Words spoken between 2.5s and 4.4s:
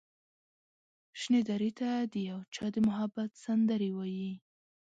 چا د محبت سندرې وايي